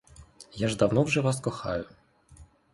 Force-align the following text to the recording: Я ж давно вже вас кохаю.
Я 0.53 0.67
ж 0.67 0.77
давно 0.77 1.03
вже 1.03 1.21
вас 1.21 1.39
кохаю. 1.41 1.85